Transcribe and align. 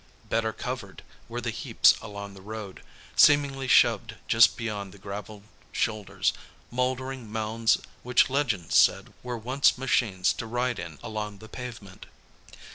Better 0.29 0.51
covered, 0.51 1.03
were 1.29 1.41
the 1.41 1.51
heaps 1.51 1.93
along 2.01 2.33
the 2.33 2.41
road, 2.41 2.81
seemingly 3.15 3.67
shoved 3.67 4.15
just 4.27 4.57
beyond 4.57 4.91
the 4.91 4.97
gravel 4.97 5.43
shoulders 5.71 6.33
mouldering 6.71 7.31
mounds 7.31 7.77
which 8.01 8.27
legend 8.27 8.71
said 8.73 9.13
were 9.21 9.37
once 9.37 9.77
machines 9.77 10.33
to 10.33 10.47
ride 10.47 10.79
in 10.79 10.97
along 11.03 11.37
the 11.37 11.47
pavement. 11.47 12.07